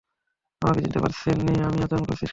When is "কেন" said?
2.19-2.29